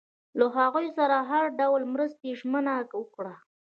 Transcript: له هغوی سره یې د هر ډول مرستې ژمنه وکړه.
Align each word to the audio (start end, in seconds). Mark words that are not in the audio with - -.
له 0.39 0.45
هغوی 0.57 0.87
سره 0.97 1.15
یې 1.19 1.23
د 1.25 1.27
هر 1.29 1.43
ډول 1.59 1.81
مرستې 1.93 2.29
ژمنه 2.39 2.73
وکړه. 2.99 3.35